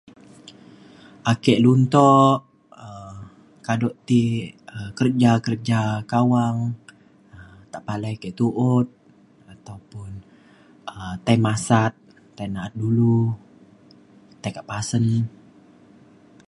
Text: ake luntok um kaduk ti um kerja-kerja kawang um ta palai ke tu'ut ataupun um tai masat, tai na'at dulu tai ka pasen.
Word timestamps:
ake 1.31 1.53
luntok 1.63 2.37
um 2.85 3.15
kaduk 3.65 3.95
ti 4.07 4.21
um 4.75 4.89
kerja-kerja 4.99 5.81
kawang 6.11 6.57
um 7.37 7.61
ta 7.71 7.79
palai 7.87 8.15
ke 8.21 8.29
tu'ut 8.39 8.87
ataupun 9.53 10.11
um 10.91 11.13
tai 11.25 11.37
masat, 11.45 11.93
tai 12.35 12.47
na'at 12.53 12.73
dulu 12.81 13.19
tai 14.41 14.51
ka 14.57 14.61
pasen. 14.69 15.05